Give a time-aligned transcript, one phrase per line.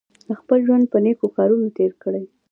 [0.39, 2.23] خپل ژوند په نېکو کارونو تېر کړئ.